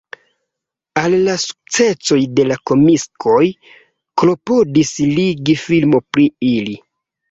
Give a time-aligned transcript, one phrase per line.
[1.01, 3.45] Al la sukcesoj de la komiksoj
[4.25, 6.81] klopodis ligi filmo pri ili.